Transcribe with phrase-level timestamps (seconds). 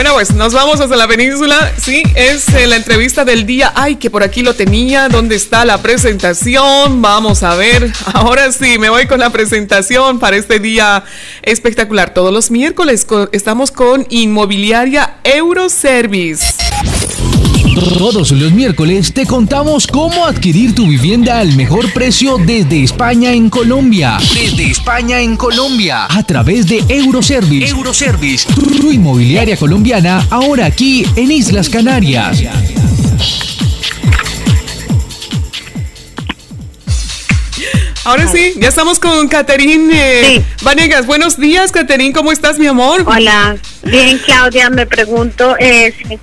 [0.00, 1.74] Bueno, pues nos vamos hasta la península.
[1.76, 3.70] Sí, es eh, la entrevista del día.
[3.74, 5.10] Ay, que por aquí lo tenía.
[5.10, 7.02] ¿Dónde está la presentación?
[7.02, 7.92] Vamos a ver.
[8.14, 11.04] Ahora sí, me voy con la presentación para este día
[11.42, 12.14] espectacular.
[12.14, 16.54] Todos los miércoles estamos con Inmobiliaria Euroservice.
[17.74, 23.48] Todos los miércoles te contamos cómo adquirir tu vivienda al mejor precio desde España en
[23.48, 24.18] Colombia.
[24.34, 26.06] Desde España en Colombia.
[26.10, 27.70] A través de Euroservice.
[27.70, 28.52] Euroservice.
[28.52, 32.42] Tu, inmobiliaria colombiana ahora aquí en Islas Canarias.
[38.04, 41.06] Ahora sí, ya estamos con Caterín eh, Vanegas.
[41.06, 43.04] Buenos días, Caterín, ¿cómo estás, mi amor?
[43.06, 46.18] Hola, bien, Claudia, me pregunto eh, si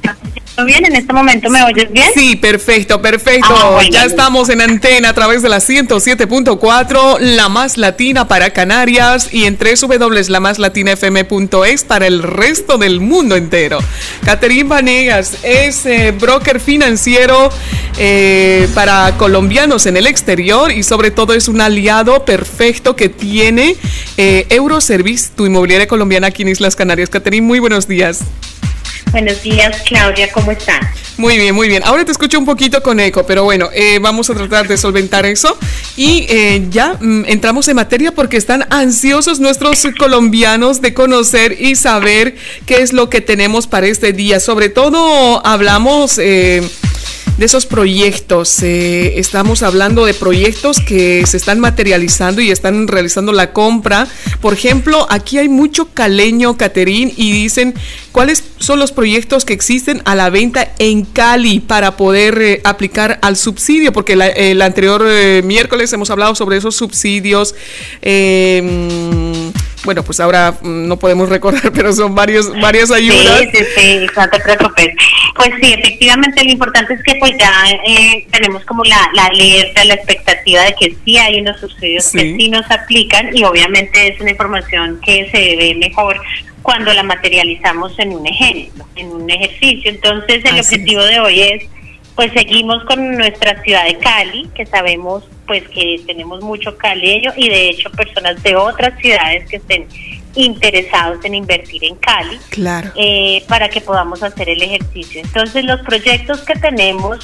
[0.66, 0.86] bien?
[0.86, 2.12] ¿En este momento me oyes bien?
[2.14, 3.48] Sí, perfecto, perfecto.
[3.50, 9.30] Ah, ya estamos en antena a través de la 107.4, la más latina para Canarias
[9.32, 13.80] y en www.lamaslatinafm.es para el resto del mundo entero.
[14.26, 17.49] Caterín Vanegas es eh, broker financiero
[17.99, 23.76] eh, para colombianos en el exterior y sobre todo es un aliado perfecto que tiene
[24.18, 27.10] eh, Euroservice, tu inmobiliaria colombiana aquí en Islas Canarias.
[27.10, 28.21] Caterín, muy buenos días.
[29.12, 30.86] Buenos días, Claudia, ¿cómo estás?
[31.18, 31.82] Muy bien, muy bien.
[31.84, 35.26] Ahora te escucho un poquito con eco, pero bueno, eh, vamos a tratar de solventar
[35.26, 35.58] eso.
[35.96, 41.76] Y eh, ya mm, entramos en materia porque están ansiosos nuestros colombianos de conocer y
[41.76, 44.40] saber qué es lo que tenemos para este día.
[44.40, 46.20] Sobre todo hablamos...
[46.20, 46.62] Eh,
[47.38, 48.62] de esos proyectos.
[48.63, 54.07] Eh, estamos hablando de proyectos que se están materializando y están realizando la compra.
[54.41, 57.76] Por ejemplo, aquí hay mucho caleño, Caterín, y dicen
[58.12, 63.20] cuáles son los proyectos que existen a la venta en Cali para poder eh, aplicar
[63.21, 67.53] al subsidio, porque el anterior eh, miércoles hemos hablado sobre esos subsidios.
[69.88, 73.40] Bueno, pues ahora mm, no podemos recordar, pero son varios, varias ayudas.
[73.40, 74.90] Sí, sí, sí, no te preocupes.
[75.34, 77.50] Pues sí, efectivamente lo importante es que pues ya
[77.88, 82.50] eh, tenemos como la, alerta, la expectativa de que sí hay unos subsidios que sí
[82.50, 86.19] nos aplican y obviamente es una información que se ve mejor
[86.62, 89.90] cuando la materializamos en un ejemplo, en un ejercicio.
[89.90, 91.64] Entonces el objetivo de hoy es
[92.18, 97.48] pues seguimos con nuestra ciudad de Cali, que sabemos pues que tenemos mucho caleño y
[97.48, 99.88] de hecho personas de otras ciudades que estén
[100.34, 102.92] interesados en invertir en Cali claro.
[102.96, 105.22] Eh, para que podamos hacer el ejercicio.
[105.22, 107.20] Entonces los proyectos que tenemos,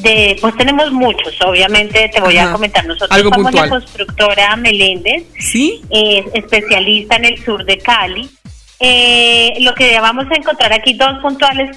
[0.00, 5.82] de pues tenemos muchos, obviamente te voy a comentar, nosotros somos la constructora Meléndez, ¿Sí?
[5.90, 8.30] Eh, especialista en el sur de Cali.
[8.78, 11.76] Eh, lo que vamos a encontrar aquí, dos puntuales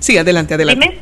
[0.00, 0.98] Sí, adelante, adelante.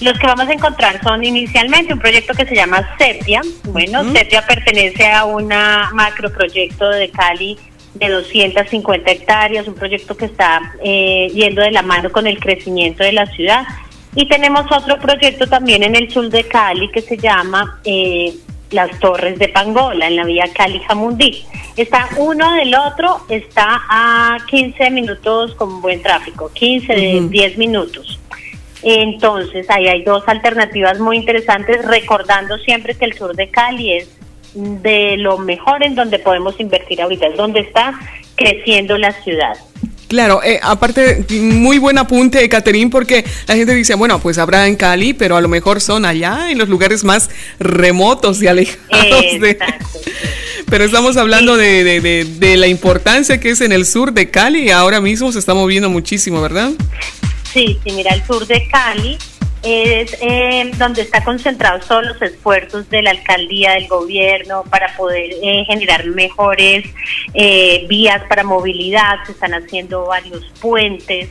[0.00, 3.40] Los que vamos a encontrar son inicialmente un proyecto que se llama Sepia.
[3.64, 5.48] Bueno, Sepia pertenece a un
[5.92, 7.58] macroproyecto de Cali
[7.94, 13.04] de 250 hectáreas, un proyecto que está eh, yendo de la mano con el crecimiento
[13.04, 13.64] de la ciudad.
[14.16, 18.34] Y tenemos otro proyecto también en el sur de Cali que se llama eh,
[18.70, 21.44] Las Torres de Pangola, en la vía Cali-Jamundí.
[21.76, 28.20] Está uno del otro, está a 15 minutos con buen tráfico, 15 de 10 minutos.
[28.84, 34.08] Entonces, ahí hay dos alternativas muy interesantes, recordando siempre que el sur de Cali es
[34.54, 37.98] de lo mejor en donde podemos invertir ahorita, es donde está
[38.36, 39.56] creciendo la ciudad.
[40.06, 44.76] Claro, eh, aparte, muy buen apunte, Caterín, porque la gente dice, bueno, pues habrá en
[44.76, 48.80] Cali, pero a lo mejor son allá, en los lugares más remotos y alejados.
[49.40, 49.58] De...
[50.70, 54.60] Pero estamos hablando de, de, de, la importancia que es en el sur de Cali
[54.60, 56.70] y ahora mismo se está moviendo muchísimo, ¿verdad?
[57.54, 59.16] Sí, sí, mira, el sur de Cali
[59.62, 65.30] es eh, donde está concentrados todos los esfuerzos de la alcaldía, del gobierno, para poder
[65.40, 66.84] eh, generar mejores
[67.32, 69.24] eh, vías para movilidad.
[69.24, 71.28] Se están haciendo varios puentes,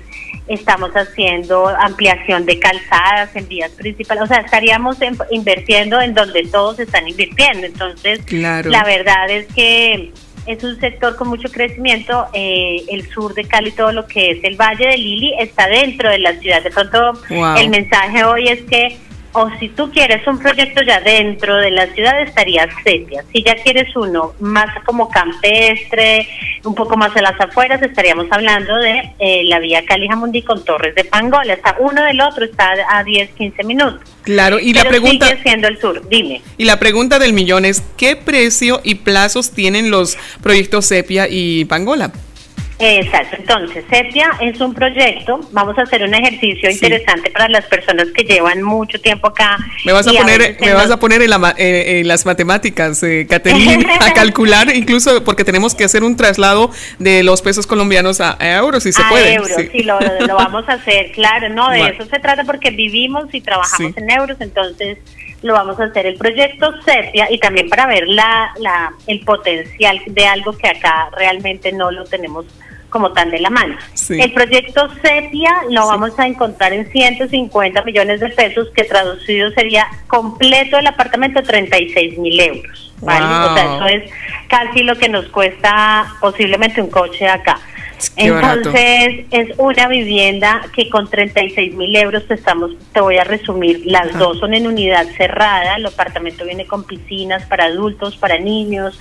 [0.48, 4.24] estamos haciendo ampliación de calzadas en vías principales.
[4.24, 4.96] O sea, estaríamos
[5.30, 7.68] invirtiendo en donde todos están invirtiendo.
[7.68, 10.14] Entonces, la verdad es que
[10.46, 12.28] es un sector con mucho crecimiento.
[12.34, 16.10] Eh, el sur de Cali, todo lo que es el Valle de Lili, está dentro
[16.10, 16.63] de la ciudad.
[16.63, 18.98] De pronto, el mensaje hoy es que
[19.33, 23.24] o si tú quieres un proyecto ya dentro de la ciudad, estaría Sepia.
[23.31, 26.27] Si ya quieres uno más como campestre,
[26.63, 30.63] un poco más a las afueras, estaríamos hablando de eh, la vía Cali Jamundi con
[30.63, 31.53] Torres de Pangola.
[31.53, 34.01] Está uno del otro, está a 10, 15 minutos.
[34.21, 35.27] Claro, y la pregunta.
[35.27, 36.41] Sigue siendo el sur, dime.
[36.57, 41.65] Y la pregunta del millón es: ¿qué precio y plazos tienen los proyectos Sepia y
[41.65, 42.12] Pangola?
[42.85, 48.07] Exacto, entonces Sepia es un proyecto, vamos a hacer un ejercicio interesante para las personas
[48.13, 49.57] que llevan mucho tiempo acá.
[49.85, 53.25] Me vas a poner, me vas a poner en, las matemáticas, eh,
[54.01, 58.83] a calcular, incluso porque tenemos que hacer un traslado de los pesos colombianos a, euros,
[58.83, 59.35] si se puede.
[59.35, 59.97] Euros, sí, lo,
[60.35, 64.35] vamos a hacer, claro, no, de eso se trata porque vivimos y trabajamos en euros,
[64.41, 64.97] entonces
[65.41, 66.06] lo vamos a hacer.
[66.06, 71.09] El proyecto Sepia y también para ver la, la, el potencial de algo que acá
[71.18, 72.45] realmente no lo tenemos
[72.94, 73.75] como tan de la mano.
[74.07, 79.88] El proyecto Sepia lo vamos a encontrar en 150 millones de pesos, que traducido sería
[80.07, 82.94] completo el apartamento 36 mil euros.
[83.01, 83.25] ¿vale?
[83.25, 84.12] O sea, eso es
[84.48, 87.60] casi lo que nos cuesta posiblemente un coche acá.
[88.16, 93.81] Entonces es una vivienda que con 36 mil euros te estamos, te voy a resumir,
[93.86, 99.00] las dos son en unidad cerrada, el apartamento viene con piscinas para adultos, para niños,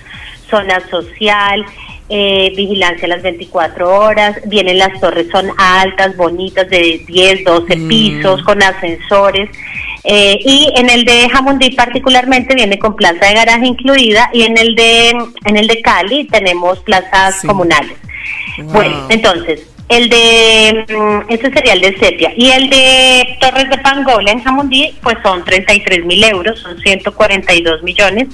[0.49, 1.65] zona social,
[2.15, 7.75] eh, vigilancia a las 24 horas, vienen las torres, son altas, bonitas, de 10, 12
[7.75, 7.87] mm.
[7.87, 9.49] pisos, con ascensores.
[10.03, 14.59] Eh, y en el de Jamundí particularmente viene con plaza de garaje incluida y en
[14.59, 15.09] el de
[15.45, 17.97] en el de Cali tenemos plazas comunales.
[18.59, 20.85] Bueno, entonces, el de,
[21.29, 22.31] ese sería el de Sepia.
[22.35, 27.81] Y el de Torres de Pangola en Jamundí, pues son 33 mil euros, son 142
[27.81, 28.27] millones.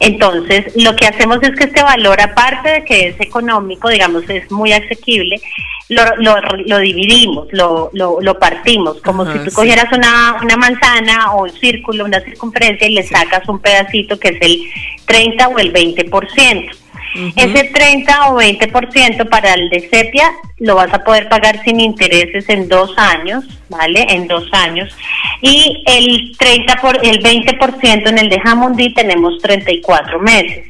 [0.00, 4.50] Entonces, lo que hacemos es que este valor, aparte de que es económico, digamos, es
[4.50, 5.40] muy asequible,
[5.90, 11.50] lo, lo, dividimos, lo, lo, partimos, como si tú cogieras una, una manzana o un
[11.50, 14.62] círculo, una circunferencia y le sacas un pedacito que es el
[15.04, 16.70] 30 o el 20%.
[17.14, 22.48] Ese 30 o 20% para el de sepia lo vas a poder pagar sin intereses
[22.48, 24.06] en dos años, ¿vale?
[24.10, 24.94] En dos años.
[25.40, 30.66] Y el 30 por, el 20% en el de Hammondí tenemos 34 meses.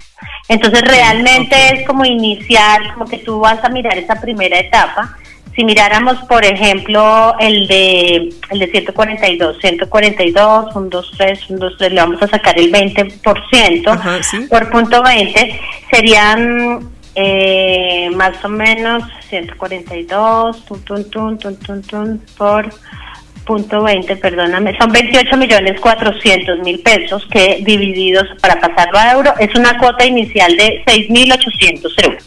[0.49, 5.17] Entonces realmente es como iniciar, como que tú vas a mirar esa primera etapa
[5.61, 11.75] si miráramos, por ejemplo, el de el de 142, 142, 1, 2, 3, 1, 2,
[11.77, 15.61] 3, le vamos a sacar el 20% por punto 20,
[15.91, 22.71] serían eh, más o menos 142 tun, tun, tun, tun, tun, tun, por
[23.45, 29.35] punto 20, perdóname, son 28 millones 400 mil pesos que divididos para pasarlo a euro
[29.39, 32.25] es una cuota inicial de 6.800 euros.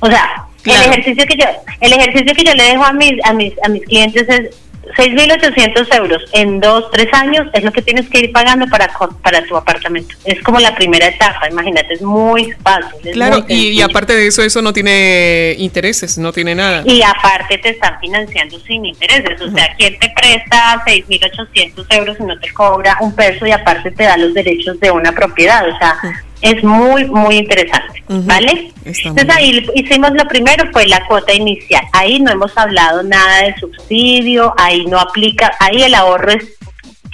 [0.00, 1.46] O sea, el ejercicio que yo,
[1.80, 4.56] el ejercicio que yo le dejo a mis, a mis, a mis clientes es
[4.96, 8.90] 6.800 euros en dos, tres años es lo que tienes que ir pagando para,
[9.22, 10.14] para tu apartamento.
[10.24, 13.12] Es como la primera etapa, imagínate, es muy fácil.
[13.12, 16.82] claro, y, aparte de eso, eso no tiene intereses, no tiene nada.
[16.86, 22.22] Y aparte te están financiando sin intereses, o sea, ¿quién te presta 6.800 euros y
[22.24, 25.68] no te cobra un peso y aparte te da los derechos de una propiedad?
[25.68, 25.96] O sea,
[26.40, 28.72] es muy, muy interesante, ¿vale?
[28.84, 31.82] Entonces ahí hicimos lo primero, fue la cuota inicial.
[31.92, 36.58] Ahí no hemos hablado nada de subsidio, ahí no aplica, ahí el ahorro es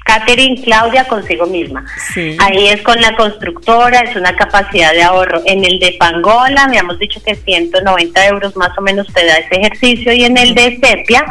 [0.05, 1.85] Catherine Claudia consigo misma.
[2.39, 5.41] Ahí es con la constructora, es una capacidad de ahorro.
[5.47, 9.57] En el de Pangola, hemos dicho que 190 euros más o menos te da ese
[9.57, 11.25] ejercicio y en el de Sepia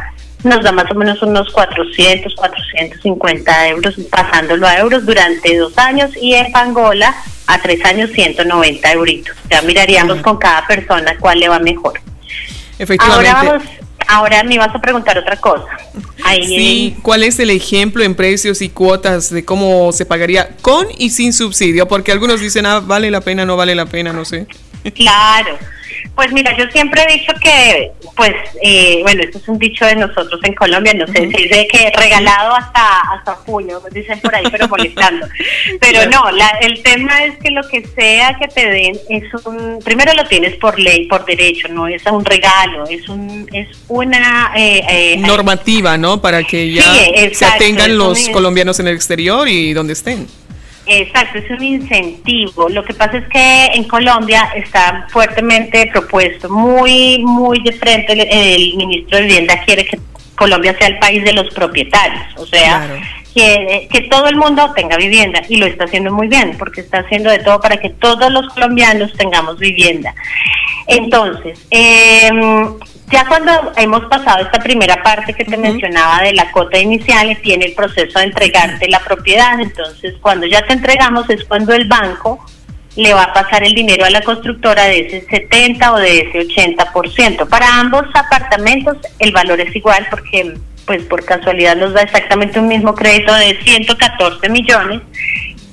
[0.44, 6.12] nos da más o menos unos 400, 450 euros, pasándolo a euros durante dos años
[6.20, 7.16] y en Pangola
[7.48, 9.36] a tres años 190 euritos.
[9.50, 12.00] Ya miraríamos con cada persona cuál le va mejor.
[12.78, 13.30] Efectivamente.
[13.30, 13.64] Ahora vamos,
[14.08, 15.66] ahora me vas a preguntar otra cosa.
[16.24, 20.88] Ahí sí, ¿cuál es el ejemplo en precios y cuotas de cómo se pagaría con
[20.98, 21.88] y sin subsidio?
[21.88, 24.48] Porque algunos dicen, ah, vale la pena, no vale la pena, no sé.
[24.96, 25.58] Claro.
[26.16, 29.96] Pues mira, yo siempre he dicho que, pues, eh, bueno, esto es un dicho de
[29.96, 34.46] nosotros en Colombia, no sé si de que regalado hasta hasta junio, dicen por ahí,
[34.52, 35.28] pero molestando.
[35.80, 36.24] Pero no,
[36.62, 40.56] el tema es que lo que sea que te den es un, primero lo tienes
[40.58, 45.98] por ley, por derecho, no es un regalo, es un es una eh, eh, normativa,
[45.98, 46.22] ¿no?
[46.22, 46.84] Para que ya
[47.34, 50.28] se atengan los colombianos en el exterior y donde estén.
[50.86, 52.68] Exacto, es un incentivo.
[52.70, 58.76] Lo que pasa es que en Colombia está fuertemente propuesto, muy, muy de frente, el,
[58.76, 60.00] ministro de Vivienda quiere que
[60.36, 63.02] Colombia sea el país de los propietarios, o sea,
[63.34, 67.00] que, que, todo el mundo tenga vivienda y lo está haciendo muy bien, porque está
[67.00, 70.14] haciendo de todo para que todos los colombianos tengamos vivienda.
[70.88, 72.30] Entonces, eh,
[73.14, 77.66] ya cuando hemos pasado esta primera parte que te mencionaba de la cota inicial, tiene
[77.66, 79.60] el proceso de entregarte la propiedad.
[79.60, 82.44] Entonces, cuando ya te entregamos es cuando el banco
[82.96, 86.40] le va a pasar el dinero a la constructora de ese 70 o de ese
[86.40, 87.48] 80%.
[87.48, 90.56] Para ambos apartamentos el valor es igual porque
[90.86, 95.02] pues por casualidad nos da exactamente un mismo crédito de 114 millones,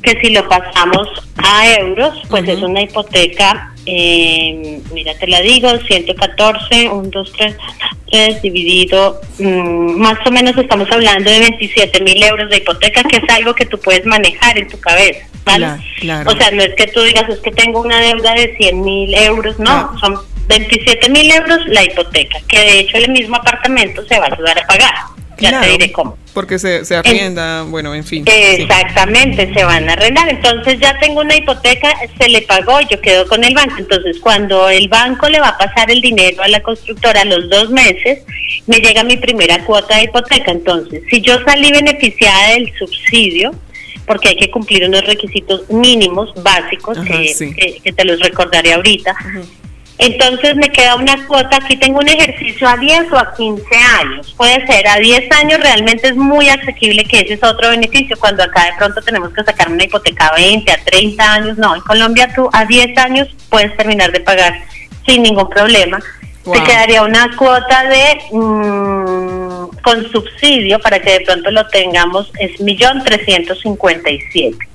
[0.03, 5.71] que si lo pasamos a euros, pues es una hipoteca eh, mira, te la digo,
[5.79, 7.57] 114, 1, 2, 3,
[8.11, 13.17] 3 dividido, mm, más o menos estamos hablando de 27 mil euros de hipoteca, que
[13.17, 15.67] es algo que tú puedes manejar en tu cabeza, ¿vale?
[16.27, 19.15] O sea, no es que tú digas, es que tengo una deuda de 100 mil
[19.15, 20.19] euros, no, son
[20.49, 24.59] 27 mil euros la hipoteca, que de hecho el mismo apartamento se va a ayudar
[24.59, 24.95] a pagar.
[25.39, 26.19] Ya te diré cómo.
[26.33, 28.25] Porque se, se arrienda, bueno, en fin.
[28.27, 30.29] Exactamente, se van a arrendar.
[30.29, 33.75] Entonces ya tengo una hipoteca, se le pagó, yo quedo con el banco.
[33.79, 37.49] Entonces cuando el banco le va a pasar el dinero a la constructora a los
[37.51, 38.21] dos meses,
[38.67, 40.53] me llega mi primera cuota de hipoteca.
[40.53, 43.53] Entonces, si yo salí beneficiada del subsidio,
[44.07, 49.15] porque hay que cumplir unos requisitos mínimos, básicos, que, que, te los recordaré ahorita.
[50.03, 53.63] Entonces me queda una cuota, aquí tengo un ejercicio a 10 o a 15
[54.01, 54.33] años.
[54.35, 58.43] Puede ser a 10 años, realmente es muy asequible que ese es otro beneficio, cuando
[58.43, 61.59] acá de pronto tenemos que sacar una hipoteca a 20, a 30 años.
[61.59, 64.63] No, en Colombia tú a 10 años puedes terminar de pagar
[65.05, 65.99] sin ningún problema.
[66.51, 72.59] Te quedaría una cuota de, mm, con subsidio, para que de pronto lo tengamos, es
[72.63, 74.67] millón trescientos cincuenta y siete.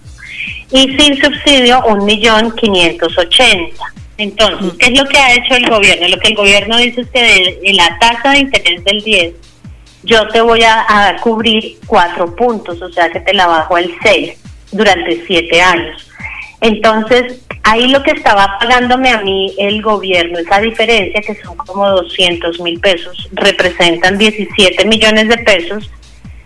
[0.70, 3.96] Y sin subsidio, un millón quinientos ochenta.
[4.18, 6.08] Entonces, ¿qué es lo que ha hecho el gobierno?
[6.08, 9.34] Lo que el gobierno dice es que de, la tasa de interés del 10,
[10.04, 14.38] yo te voy a, cubrir cuatro puntos, o sea que te la bajo al 6
[14.72, 16.10] durante siete años.
[16.62, 21.90] Entonces, ahí lo que estaba pagándome a mí el gobierno, esa diferencia que son como
[21.90, 25.90] 200 mil pesos, representan 17 millones de pesos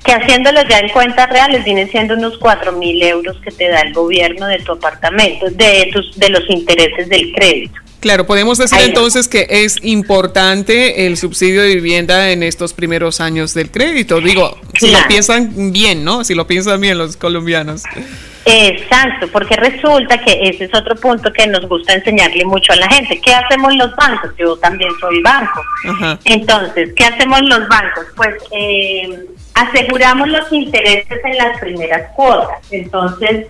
[0.10, 3.82] que haciéndolo ya en cuentas reales vienen siendo unos cuatro mil euros que te da
[3.82, 7.76] el gobierno de tu apartamento, de, tus, de los intereses del crédito.
[8.00, 13.54] Claro, podemos decir entonces que es importante el subsidio de vivienda en estos primeros años
[13.54, 14.20] del crédito.
[14.20, 16.24] Digo, si lo piensan bien, ¿no?
[16.24, 17.84] Si lo piensan bien los colombianos.
[18.46, 22.88] Exacto, porque resulta que ese es otro punto que nos gusta enseñarle mucho a la
[22.90, 23.20] gente.
[23.22, 24.32] ¿Qué hacemos los bancos?
[24.40, 25.62] Yo también soy banco.
[26.24, 28.06] Entonces, ¿qué hacemos los bancos?
[28.16, 29.28] Pues eh,
[29.60, 32.60] aseguramos los intereses en las primeras cuotas.
[32.72, 33.48] Entonces,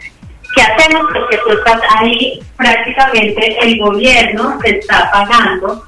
[0.55, 1.07] ¿qué hacemos?
[1.13, 5.83] Porque tú estás ahí, prácticamente el gobierno te está pagando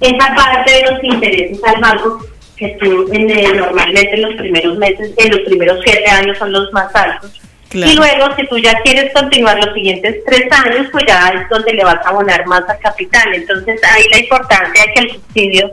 [0.00, 2.24] esa parte de los intereses al banco
[2.56, 6.94] que tú normalmente en los primeros meses, en los primeros siete años son los más
[6.94, 7.40] altos.
[7.72, 11.74] Y luego, si tú ya quieres continuar los siguientes tres años, pues ya es donde
[11.74, 13.34] le vas a abonar más a capital.
[13.34, 15.70] Entonces, ahí la importancia de que el subsidio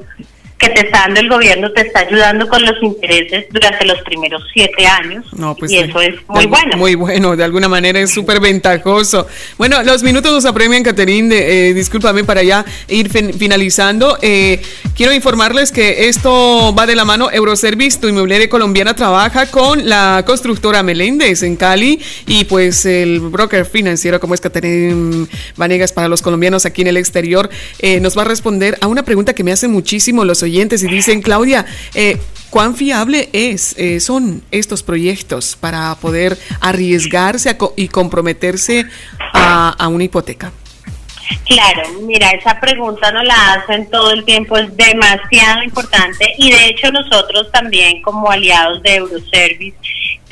[0.64, 4.44] que te está dando el gobierno te está ayudando con los intereses durante los primeros
[4.54, 5.26] siete años.
[5.34, 6.78] No, pues y eso es muy bueno.
[6.78, 9.28] Muy bueno, de alguna manera es súper ventajoso.
[9.58, 14.18] Bueno, los minutos nos apremian, Caterín, eh, discúlpame para ya ir finalizando.
[14.22, 14.62] Eh,
[14.96, 17.30] quiero informarles que esto va de la mano.
[17.30, 23.66] Euroservice, tu inmobiliaria colombiana, trabaja con la constructora Meléndez en Cali y pues el broker
[23.66, 25.28] financiero como es Caterín
[25.58, 29.04] Vanegas para los colombianos aquí en el exterior eh, nos va a responder a una
[29.04, 32.20] pregunta que me hacen muchísimo los oyentes y dicen, Claudia, eh,
[32.50, 38.86] ¿cuán fiable es, eh, son estos proyectos para poder arriesgarse y comprometerse
[39.34, 40.52] a, una hipoteca?
[41.46, 46.68] Claro, mira, esa pregunta nos la hacen todo el tiempo, es demasiado importante y de
[46.68, 49.76] hecho nosotros también como aliados de Euroservice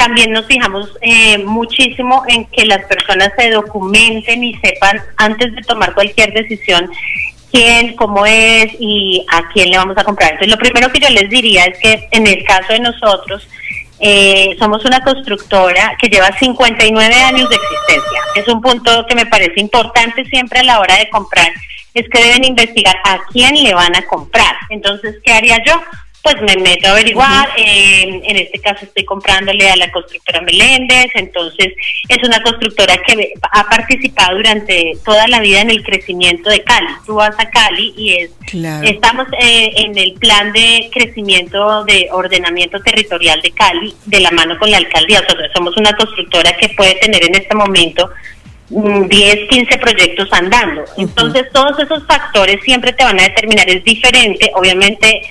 [0.01, 5.61] también nos fijamos eh, muchísimo en que las personas se documenten y sepan antes de
[5.61, 6.89] tomar cualquier decisión
[7.51, 10.31] quién, cómo es y a quién le vamos a comprar.
[10.31, 13.47] Entonces, lo primero que yo les diría es que en el caso de nosotros,
[14.03, 18.21] eh, somos una constructora que lleva 59 años de existencia.
[18.35, 21.51] Es un punto que me parece importante siempre a la hora de comprar,
[21.93, 24.55] es que deben investigar a quién le van a comprar.
[24.69, 25.79] Entonces, ¿qué haría yo?
[26.23, 27.49] Pues me meto a averiguar.
[27.57, 31.73] en este caso estoy comprándole a la constructora Meléndez, entonces
[32.07, 36.87] es una constructora que ha participado durante toda la vida en el crecimiento de Cali.
[37.05, 38.31] Tú vas a Cali y es
[38.83, 44.57] estamos eh, en el plan de crecimiento de ordenamiento territorial de Cali de la mano
[44.57, 45.23] con la alcaldía.
[45.55, 48.09] somos una constructora que puede tener en este momento
[48.69, 50.83] 10, mm, 15 proyectos andando.
[50.97, 53.69] Entonces, todos esos factores siempre te van a determinar.
[53.69, 55.21] Es diferente, obviamente,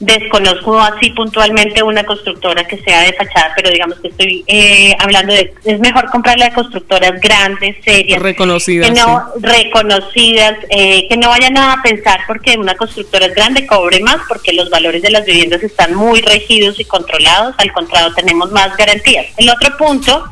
[0.00, 5.34] Desconozco así puntualmente una constructora que sea de fachada, pero digamos que estoy eh, hablando
[5.34, 11.58] de, es mejor comprarle a constructoras grandes, serias, reconocidas, no, reconocidas, eh, que no vayan
[11.58, 15.62] a pensar porque una constructora es grande cobre más, porque los valores de las viviendas
[15.62, 19.26] están muy regidos y controlados, al contrario tenemos más garantías.
[19.36, 20.24] El otro punto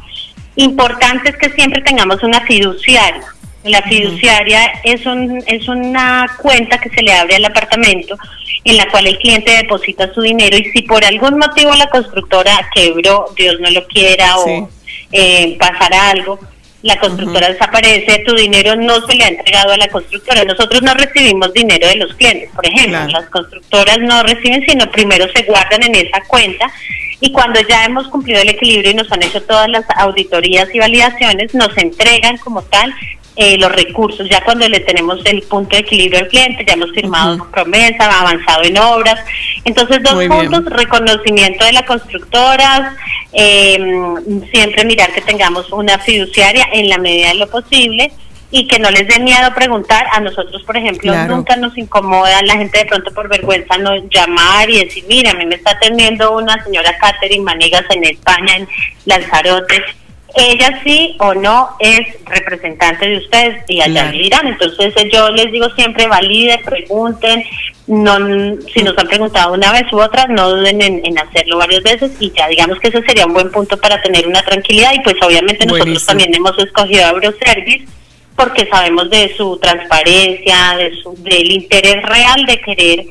[0.56, 3.26] importante es que siempre tengamos una fiduciaria.
[3.64, 8.16] La fiduciaria es, un, es una cuenta que se le abre al apartamento
[8.70, 12.68] en la cual el cliente deposita su dinero y si por algún motivo la constructora
[12.74, 14.68] quebró, Dios no lo quiera, o
[15.12, 16.38] eh, pasará algo,
[16.82, 20.44] la constructora desaparece, tu dinero no se le ha entregado a la constructora.
[20.44, 23.06] Nosotros no recibimos dinero de los clientes, por ejemplo.
[23.08, 26.70] Las constructoras no reciben, sino primero se guardan en esa cuenta
[27.20, 30.78] y cuando ya hemos cumplido el equilibrio y nos han hecho todas las auditorías y
[30.78, 32.94] validaciones, nos entregan como tal
[33.40, 36.90] eh, los recursos, ya cuando le tenemos el punto de equilibrio al cliente, ya hemos
[36.90, 39.20] firmado promesa, avanzado en obras.
[39.64, 42.96] Entonces, dos puntos, reconocimiento de las constructoras,
[43.32, 48.10] em, siempre mirar que tengamos una fiduciaria en la medida de lo posible
[48.50, 50.06] y que no les dé miedo preguntar.
[50.10, 54.68] A nosotros, por ejemplo, nunca nos incomoda la gente de pronto por vergüenza no llamar
[54.68, 58.68] y decir, mira, a mí me está atendiendo una señora Catherine Manegas en España, en
[59.04, 59.80] Lanzarote,
[60.34, 64.46] ella sí o no es representante de ustedes y allá dirán.
[64.46, 67.44] Entonces yo les digo siempre valide, pregunten,
[67.86, 68.16] no
[68.72, 72.30] si nos han preguntado una vez u otra, no duden en, hacerlo varias veces y
[72.32, 74.92] ya digamos que ese sería un buen punto para tener una tranquilidad.
[74.94, 77.86] Y pues obviamente nosotros también hemos escogido a Euroservice
[78.36, 83.06] porque sabemos de su transparencia, de su, del interés real de querer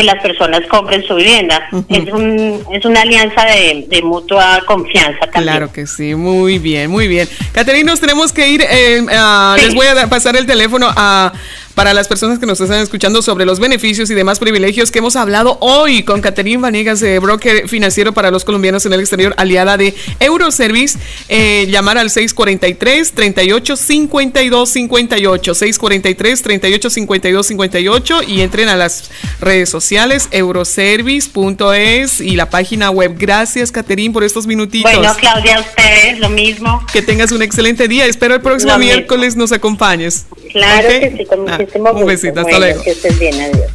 [0.00, 1.68] que las personas compren su vivienda.
[1.88, 5.42] es, un, es una alianza de, mutua confianza también.
[5.42, 7.28] Claro que sí, muy bien, muy bien.
[7.52, 8.62] Caterina, nos tenemos que ir.
[8.62, 9.04] Eh,
[9.62, 11.32] les voy a pasar el teléfono a
[11.74, 15.16] para las personas que nos están escuchando sobre los beneficios y demás privilegios que hemos
[15.16, 19.76] hablado hoy con Caterine Vanegas, de broker financiero para los colombianos en el exterior, aliada
[19.76, 20.98] de Euroservice.
[21.28, 29.10] Eh, llamar al 643 38 52 58 643 38 52 58 y entren a las
[29.40, 33.14] redes sociales euroservice.es y la página web.
[33.16, 34.92] Gracias, Caterine, por estos minutitos.
[34.92, 36.84] Bueno, Claudia, a ustedes lo mismo.
[36.92, 38.06] Que tengas un excelente día.
[38.06, 40.26] Espero el próximo miércoles nos acompañes.
[40.52, 41.59] Claro que sí, con ah,
[41.94, 42.82] un besito, hasta luego.
[42.82, 43.70] Que estés bien, adiós.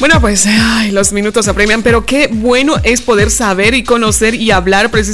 [0.00, 4.52] Bueno, pues ay, los minutos apremian, pero qué bueno es poder saber y conocer y
[4.52, 5.06] hablar precisamente